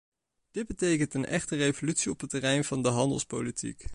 Dit 0.51 0.67
betekent 0.67 1.13
een 1.13 1.25
echte 1.25 1.55
revolutie 1.55 2.11
op 2.11 2.19
het 2.21 2.29
terrein 2.29 2.63
van 2.63 2.81
de 2.83 2.89
handelspolitiek. 2.89 3.89